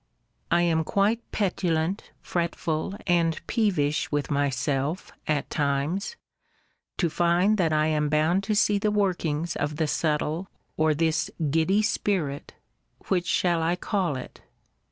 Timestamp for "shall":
13.27-13.61